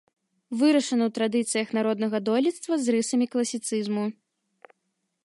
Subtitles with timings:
[0.59, 4.05] Вырашана ў традыцыях народнага дойлідства з рысамі класіцызму.